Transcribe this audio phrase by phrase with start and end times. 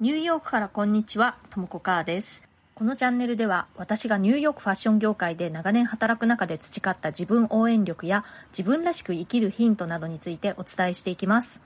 [0.00, 2.42] ニューヨークからこんにちは、ともこかーです。
[2.74, 11.60] このチャンネルでは私がニューヨークファッション業界で長年働く中で培った自分応援力や自分らしく生きるヒントなどについてお伝えしていきます。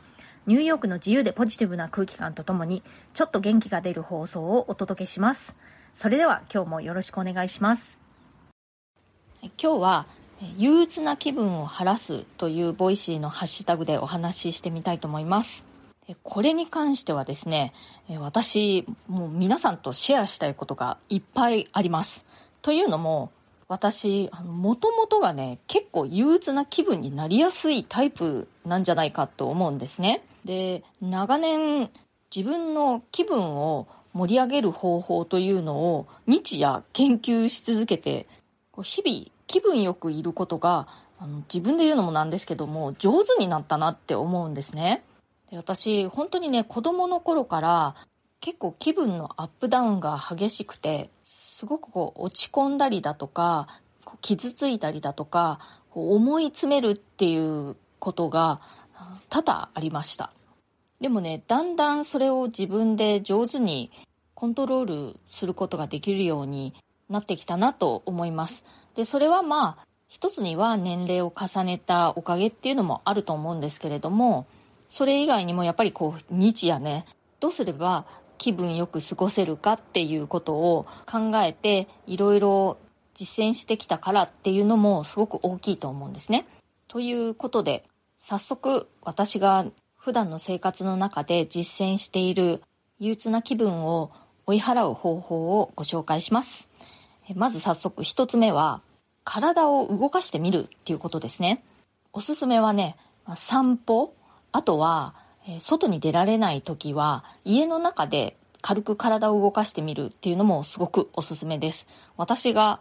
[0.46, 2.82] ニューヨークの自由でポジティブな空気感とともに
[3.14, 5.56] ちょっと元気が出る放送をお届けします。
[5.94, 7.96] それでは今日もよろしくお願いします。
[9.40, 10.06] 今日は
[10.58, 15.67] 憂鬱な気分を晴らすというボイシーのハッシュタグでお話ししてみたいと思います。
[16.22, 17.72] これに関してはですね、
[18.18, 22.24] 私、もう皆さんとシェアしたいことがいっぱいあります。
[22.62, 23.30] というのも、
[23.68, 30.22] 私、もともとがね、結構憂鬱な気分になりやすいタイプなんじゃないかと思うんですね。
[30.44, 31.90] で、長年、
[32.34, 38.26] 自分の気分を盛り上げる方法というのを日夜研究し続けて、
[38.82, 45.02] 日々気分よくいることが、あの自分で言うのもなんですけども、上手になったなって思うんですね。
[45.50, 47.96] で私、本当にね、子供の頃から
[48.40, 53.66] 結構気分のアップダウンが激しくて、すごくこう落ち込んだりだとか、
[54.20, 55.58] 傷ついたりだとか、
[55.94, 58.60] 思い詰めるっていうことが
[59.28, 60.30] 多々ありました。
[61.00, 63.90] でもね、だんだんそれを自分で上手に
[64.34, 66.74] コントロールすることができるように
[67.08, 68.64] なってきたなと思います。
[68.94, 74.46] で、それはまあ、一つには年齢を重ねたおかげっていうのもあると思うんですけれども、
[74.90, 77.04] それ以外にもやっぱりこう日夜ね
[77.40, 78.06] どうすれば
[78.38, 82.78] 気分よく過ごせるかっていうことを考えていろいろ
[83.14, 86.46] 実践してきたからっていうのもすごく大きいと思うんですね。
[86.86, 87.84] ということで
[88.16, 89.66] 早速私が
[89.96, 92.62] 普段の生活の中で実践している
[92.98, 94.10] 憂鬱な気分を
[94.46, 96.68] 追い払う方法をご紹介します。
[97.34, 98.80] まず早速一つ目は
[99.24, 101.62] 体を動かしてみるっていうことですね。
[102.12, 102.96] おすすめはね
[103.36, 104.14] 散歩
[104.52, 105.14] あとは、
[105.60, 111.86] 外に出られない時は家の中で軽く体を動かしてみるっていうのもすごくおすすめです。
[112.16, 112.80] 私が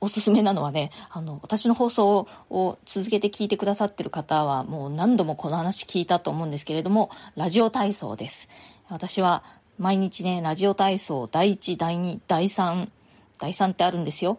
[0.00, 8.48] おすすめなのはね、あの、私の放送を続けて聞いてくださってる方はもう何度もこの話聞いたと思うんですけれども、ラジオ体操です。
[8.88, 9.44] 私は
[9.78, 12.88] 毎日ね、ラジオ体操第1、第2、第3、
[13.38, 14.38] 第3ってあるんですよ。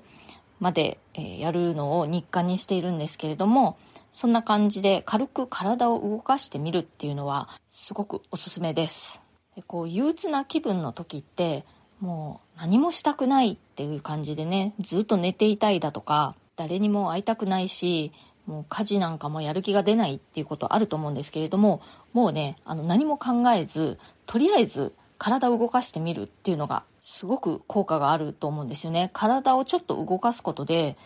[0.60, 3.78] まで、えー、やるのを日課にしているんですけれども、
[4.14, 9.22] そんな感じで軽く体を動かしてみるっていうのはすごくおすすめです。
[9.68, 11.64] こう憂鬱な気分の時って
[12.00, 18.12] もう何もしたくないっていう感じでねずっと寝ていたいだとか誰にも会いたくないし
[18.46, 21.82] もう家事なんかもやる気が出ないっていうことあると思うんですけれども
[22.14, 29.10] もうねあの何も考えずとりあえず体を動かしてみるっていうのがすごく効果があると思うんですよね。
[29.14, 30.98] 体をちょっと動かすことで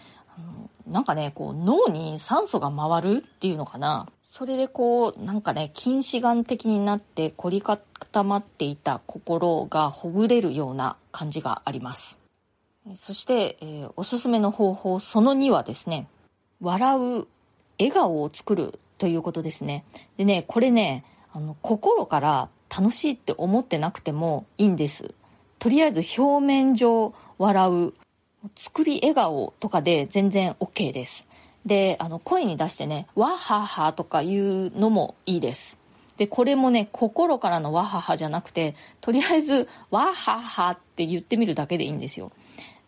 [0.88, 4.08] なんかね、こう脳に酸素が回るっていうのかな。
[4.24, 12.18] それでこう、なんかね、近視眼的になって凝り固まっていた心がほぐれるような感じがあります。
[13.00, 16.08] そして、えー、おすすめの方法その2はですね、
[16.62, 17.28] 笑う、
[17.80, 19.84] 笑顔を作るということですね。
[20.18, 21.04] でね、これね、
[21.34, 25.14] あの、心から楽しいって思ってなくてもいいんです。
[25.60, 27.94] とりあえず表面上笑う。
[28.56, 31.28] 作り笑顔とかで全然 OK です。
[31.66, 35.78] で、あの、声に出してね、わははとか言うのもいいです。
[36.18, 42.32] で、これもね、心からのわははじゃなくて、とりあえず、わははって言ってみるだけでいいんですよ。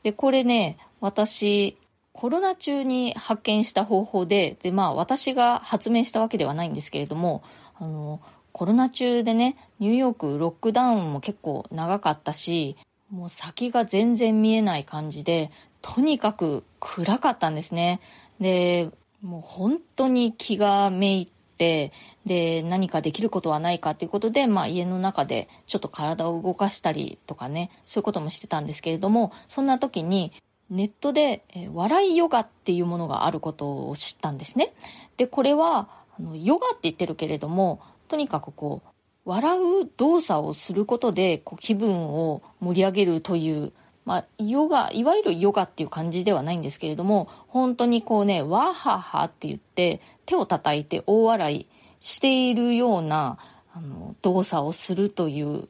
[0.04, 1.78] で、これね、私、
[2.14, 7.44] コロナ中に発見した方法で、で、まあ、私が発明したわけではないんですけれども、
[7.80, 8.20] あの、
[8.52, 12.76] コロナ中でね、ニューヨークロックダウンも結構長かったし、
[13.12, 18.00] もう先が全然見えない感じで、とにかく暗かったんですね。
[18.40, 18.90] で、
[19.22, 21.26] もう本当に気がめい
[21.58, 21.92] て、
[22.26, 30.32] で、何かできることはないかということで、まあ家の中でちょっと体を動かしたりとかね、そういうこともしてたんですけれども、そんな時に
[30.70, 34.72] ネットで、え笑いヨガっていうものがあることを知ったんですね。
[35.18, 38.90] で、これは、あのヨガって言ってるけれども、とにかくこう、
[39.30, 43.72] 笑う動作をすることでこう気分を盛り上げるという、
[44.04, 51.68] まあ、ヨガ、いわゆるヨガっていう感じではないんですけれども、本当にこうね、わははって言って手を叩いて大笑い
[52.00, 53.38] しているような
[53.72, 55.68] あの動作をするという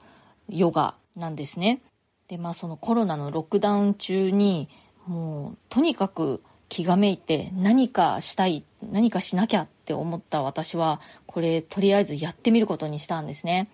[0.47, 1.81] ヨガなんですね。
[2.29, 4.69] で、まあそのコロナのロックダウン中に
[5.05, 13.67] もうとにかく気がめいて何かしたい、何かしなきゃって思った私は、これとりあえずやってみることにしたんですね。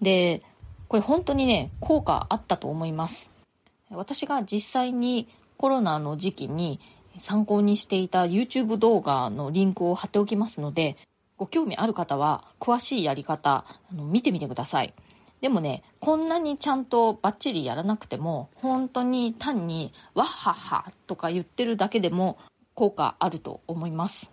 [0.00, 0.42] で、
[0.88, 3.30] これ本当にね、効果あったと思います。
[3.90, 6.80] 私が実際にコロナの時期に
[7.18, 10.96] 参考にしていた YouTube 動画のリンクを貼っておきますので、
[11.38, 14.92] ご興味ある方は詳しいやり方、あの見てみてください。
[15.42, 22.38] でもねこんなにちゃんとバッチリやらなくても本当に単に「わっはっは」とか言ってるだけでも
[22.74, 24.30] 効果あると思います、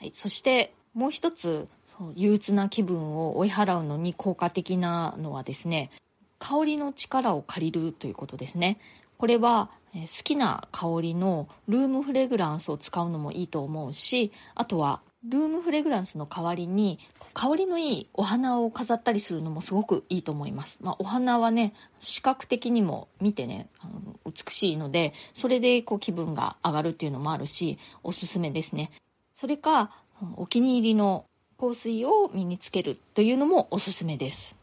[0.00, 1.68] はい、そしてもう一つ
[2.14, 5.90] 憂鬱な気分を追い払うのに効果的なのはですね
[6.38, 8.78] 香りの力を借りるということですね。
[9.18, 16.98] これは好きな香りのルームフレグランスを使うのもいいと思うしあとはルームフレグランスの代わりに
[17.32, 28.90] 香りのいいお花を飾ったりするのもすごくいいと思います、まあ、お花はね視覚的にも見てねあの美しいのでそれでこう気分が上がるっていうのもあるしおすすめですね。
[29.34, 29.90] それか
[30.36, 31.24] お気に入りの
[31.58, 34.56] 香水を身につけるというのもおすすめです。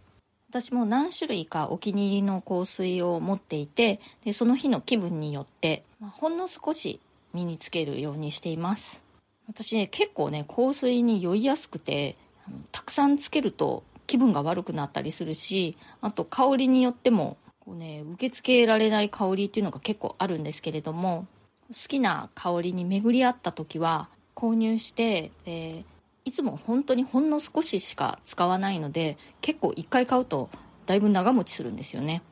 [0.50, 7.00] 私も何種類かお気に入りの香水を持っていてでその日の気分によって、ま、ほんの少し
[7.34, 9.09] 身につけるようにしています。
[9.50, 12.16] 私ね結構ね香水に酔いやすくて
[12.72, 21.28] たくさんつけると気分が悪くなったりするしあと香りによってもこう、ね、受け付けられない香りっていうのが結構あるんですけれども
[21.70, 25.84] 好きな香りに巡り合った時は購入して、えー、
[26.26, 30.50] いつも本当にほんの少ししか使わないので結構1回買うと
[30.86, 32.24] だいぶ長持ちするんですよね。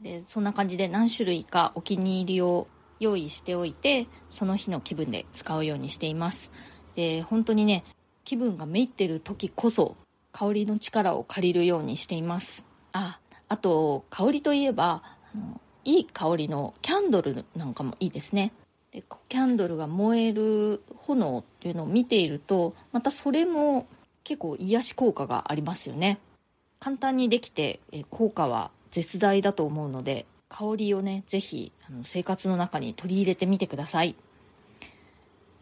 [0.00, 2.68] でそんな感じで何種類かお気に入りを
[3.00, 6.50] 用意しておいてその日の気分で使うようにしています。
[6.96, 7.84] で本当にね
[8.24, 9.96] 気分がめいってる時こそ
[10.32, 12.66] 香りの力を借りるようにしています。
[12.92, 13.18] あ
[13.48, 15.02] あと香りといえば
[15.34, 18.52] あのいい香りのキャンドルなんかもいいですね。
[18.92, 23.86] でキャンドルが燃える炎っていうのを見ているとまたそれも
[24.22, 26.18] 結構癒し効果がありますよね。
[26.80, 27.80] 簡単にできて
[28.10, 31.72] 効果は絶大だと思うので香りをね是非
[32.04, 34.14] 生活の中に取り入れてみてください、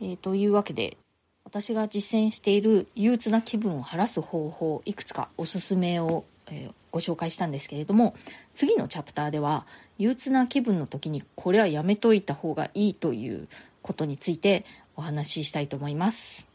[0.02, 0.98] えー、というわけで
[1.44, 8.14] 私が実践している憂鬱な気分を晴らす方法いくつかおすすめを、えー、ご紹介したんですけれども
[8.54, 9.64] 次のチャプターでは
[9.96, 13.48] 憂鬱な気分の時にこれはやめといた方がいいという
[13.80, 16.46] ことについてお話ししたいと思います。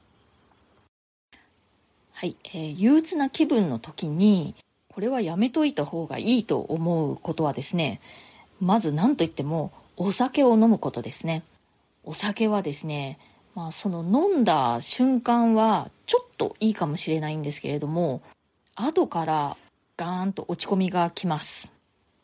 [2.13, 4.55] はい、えー、憂鬱な気分の時に
[4.89, 7.99] これはやめといた方がいいと思うことはですね
[8.61, 11.43] まず何と言ってもお酒を飲むことですね。
[12.03, 13.19] お酒はですね
[13.55, 18.21] まあその飲んだ瞬間はちょっといいかもしれないんですけれども
[18.75, 19.57] 後から
[19.97, 21.69] ガーンと落ち込みがきます。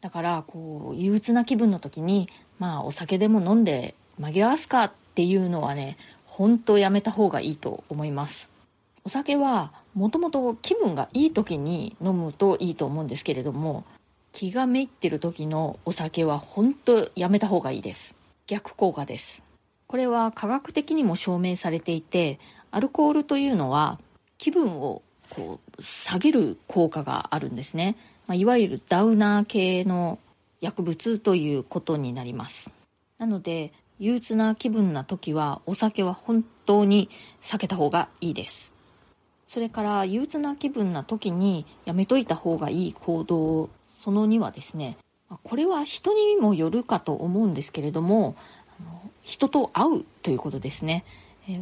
[0.02, 8.48] だからこう憂鬱な気分の時にまあお酒でも飲んで紛らわすかっていうのはね本当やめた方がいいと思います。
[9.06, 13.84] お酒はもともと気分がいい時に飲むといいと思うんですけれども
[14.34, 18.16] 気がめいってる時のお酒は本当やめた方がいいです。
[18.48, 19.44] 逆効果です。
[19.86, 22.40] これは科学的にも証明されていて
[22.72, 24.00] アルコールというのは
[24.40, 27.96] 気分をこう下げる効果があるんですね。
[28.26, 30.18] まあ、いわゆるダウナー系の
[30.62, 32.72] 薬物ということになります。
[33.20, 37.08] なので憂鬱な気分な時はお酒は本当に
[37.44, 38.74] 避けた方がいいです。
[39.46, 43.70] それから憂鬱な気分な時にやめといた方がいい行動
[44.04, 44.98] その2はですね
[45.44, 48.36] これは人にもよるかと思うんですけれども
[49.24, 51.06] 人と会うということですね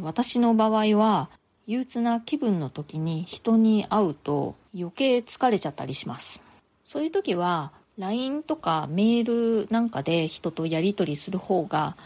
[0.02, 1.28] 私の場合は
[1.68, 6.40] 憂鬱な気分の時に人に会うと余計疲れちゃったりします
[6.84, 11.96] そういう時は LINE とかメールなんかで人とやり取りする方が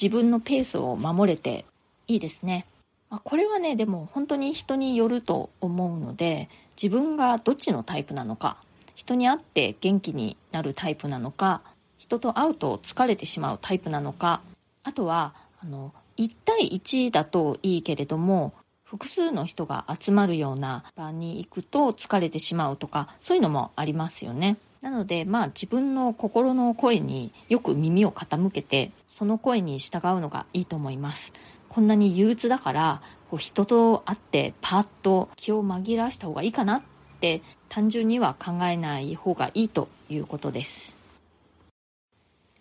[0.00, 1.66] 自分のペースを守れて
[2.06, 2.64] いいですね。
[3.10, 6.48] ま、これはねでも本当に人によると思うので
[6.80, 8.56] 自分がどっちのタイプなのか
[9.02, 11.60] 人に会って元気になるタイプなのか
[11.98, 14.40] 人と会うと疲れてしまうタイプなのか
[14.84, 18.52] あとはあの1対1だといいけれども
[18.84, 24.56] 複数の人が集まるような場に行くと疲れてしまうとかそういうのもありますよね。
[24.82, 31.32] なのでまあ自分の心の声によく耳を傾けてその声に従うのがいいと思います。
[31.68, 36.82] こんなに憂鬱だからこう人と会ってパッと気を紛らわした方がいいかなっ
[37.20, 37.40] て
[37.72, 40.94] 単純には考えない方がいいということです。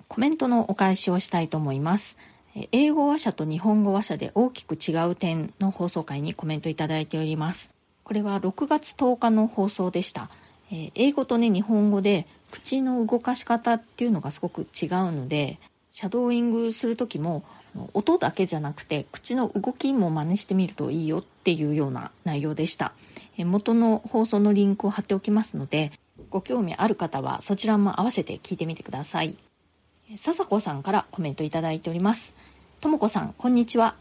[0.07, 2.15] コメントのお返しをしたいと思います。
[2.71, 7.69] 英語話者と日本語話者で大きく違う点の放送回にコメントいただいております
[8.03, 10.29] これは6月10日の放送でした
[10.71, 14.67] 英語とね日本語で口の動かし方っていうのがすごく違う
[15.11, 15.59] ので
[15.91, 17.43] シャドーイングする時も
[17.93, 22.93] 音だけじゃなくて口の動きも真似してみるといいよっていうような内容でした
[23.37, 25.91] 元の放送のリンクを貼っておきますので
[26.29, 29.35] ご興味ある方はそちらも合わせて聞いてみてください
[30.17, 32.33] 笹子さんからコメントいただいております。
[32.81, 33.95] ともこさん、こんにちは。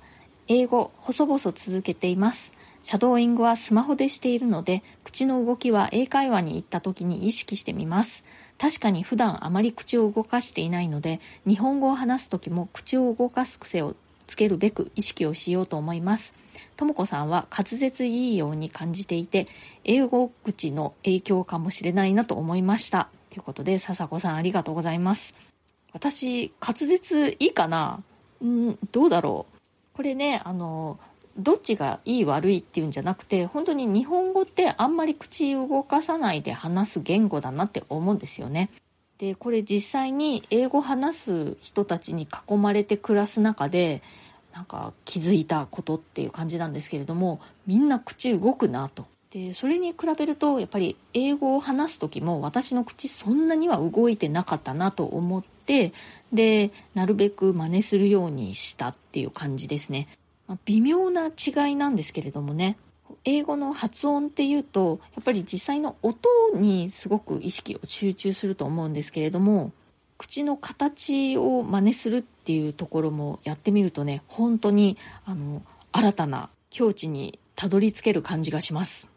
[0.48, 2.52] 英語、細々続けています。
[2.82, 8.24] シャドーイングはスマホでしているので、口の動きは英会話に行った時に意識してみます。
[8.58, 13.94] 確かに普段あまり口を動かしていないので、日本語を話す時も口を動かす癖を
[14.26, 16.34] つけるべく意識をしようと思います。
[16.76, 19.48] ともこさんは滑舌いいように感じていて、
[19.84, 23.08] 英語口の影響かもしれないなと思いました。
[23.30, 25.34] ということで、笹子さんありがとうございます。
[25.92, 28.02] 私、滑舌いいかな？
[28.42, 29.96] うんどうだろう？
[29.96, 30.98] これね、あの、
[31.38, 38.68] どっちがいい悪いっていうんじゃなくて本当に日本語ってあんまり口動かさないで話す言語だなって思うんですよね。
[39.18, 44.02] でこれ実際に英語話す人たちに囲まれて暮らす中で
[44.52, 49.06] なんか気づいたことっていう感じなんですけれどもみんな口動くなと。
[49.30, 55.92] でそれに比べるとやっぱり英語を話す時も私の口そんなには動いてなかったなと思って
[56.32, 60.08] でなるべく真似するようにしたっていう感じですね。
[60.48, 62.76] ま微妙な違いなんですけれどもね
[63.24, 69.72] 英語の発音っていうとやっぱり実際の音にすごく意識を集中すると思うんですけれども
[70.20, 75.62] 口の形を真似するっていうところもやってみるとね本当にあの
[75.92, 79.08] 新たな境地にたどり着ける感じがします。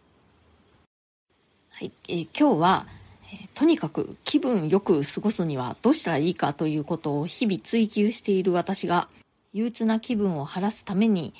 [1.71, 2.85] はいえー、今日は、
[3.33, 9.09] えー、とにかく気分よく過ごすにはどうしたらいいかということを日々追求している私が
[9.51, 11.33] 憂鬱な気分を晴らすために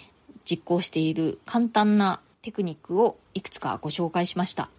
[0.44, 4.70] 実行している簡単なテクニックをいくつかご紹介しました。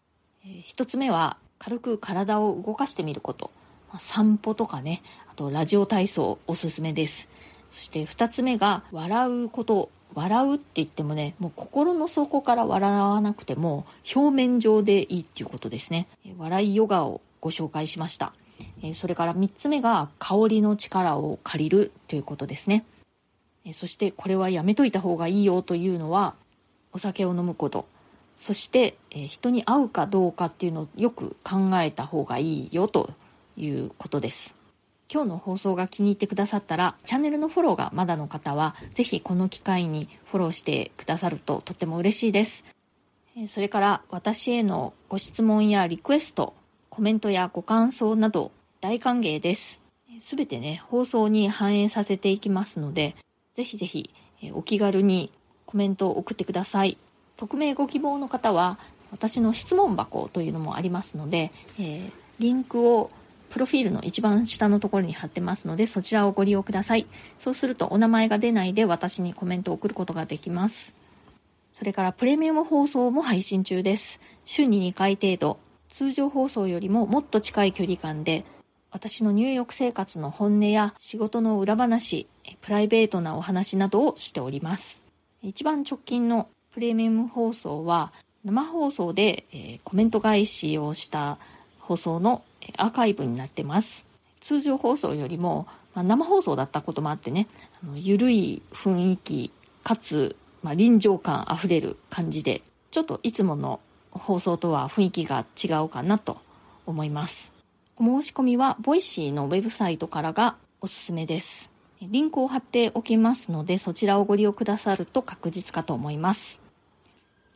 [0.44, 3.50] えー、一つ目は軽く体を動かしてみること。
[3.98, 7.28] 散歩とかね、あとラジオ体操おすすめです。
[7.72, 9.90] そして2つ目が笑うこと。
[10.14, 13.84] 笑うって言ってもね、もう心の底から笑わなくても
[14.14, 16.06] 表面上でいいっていうことですね。
[16.38, 18.32] 笑いヨガをご紹介しました。
[18.94, 22.84] それから3つ目が香りの力を借りるということですね。
[23.72, 26.34] そしてこれはやめといた方がいいよというのは
[26.92, 27.84] お酒を飲むこと。
[28.36, 33.10] そして人に会うかどうかっていうのをよく考えた方がいいよと
[33.56, 34.54] いうことです。
[35.12, 42.64] 今日の放送が気に入ってくださったらチャンネルのフォローがまだの方はぜひこの機会にフォローしてくださるととっても嬉しいです。
[43.48, 46.54] それから私へのご質問やリクエスト
[46.88, 49.80] コメントやご感想など大歓迎です。
[50.20, 53.16] すべてね放送に反映させていきますので
[53.54, 54.10] ぜひぜひ
[54.52, 55.30] お気軽に
[55.66, 56.96] コメントを送ってください。
[57.36, 58.78] 匿名ご希望の方は
[59.10, 63.10] 私の質問箱というのもありますので、えー、リンクを
[63.54, 67.06] プロフィールの一番下のところに貼ってますので、そちらをご利用ください。
[67.38, 70.92] そうするとお名前が出ないで私にコメントを送ることができます。
[71.72, 74.18] それからプレミアム放送も配信中です。
[74.44, 75.60] 週に2回程度、
[75.92, 78.44] 通常放送よりももっと近い距離感で、
[78.90, 82.26] 私の入浴生活の本音や仕事の裏話、
[82.60, 85.00] プライベートなお話などをしております。
[85.44, 88.12] 一番直近のプレミアム放送は
[88.44, 91.38] 生放送で、えコメント返しをした
[91.78, 92.42] 放送の
[92.76, 94.04] アーカイブになってます。
[94.40, 97.46] 通常放送よりも、まあ、生放送だったこともあってね、
[97.82, 99.50] あのゆるい雰囲気、
[99.82, 103.80] かつ、まあ、臨場感あふれる感じで、ちょっといつもの
[104.10, 106.38] 放送とは雰囲気が違うかなと
[106.86, 107.52] 思います。
[107.96, 111.70] お申し込みは、ボイシーのウェブサイトからがおすすめです。
[112.02, 116.58] リンクを貼っておきますので、そちらをご利用くださると確実かと思います。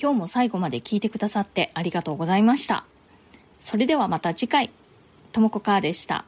[0.00, 2.84] 今日も最後まで聞いてくださってありがとうございました。
[3.60, 4.70] それではまた次回。
[5.32, 6.24] ともこかーでした。